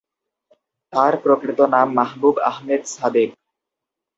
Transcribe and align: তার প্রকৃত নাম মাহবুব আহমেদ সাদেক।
তার 0.93 1.13
প্রকৃত 1.23 1.59
নাম 1.73 1.87
মাহবুব 1.93 2.35
আহমেদ 2.49 2.81
সাদেক। 2.95 3.29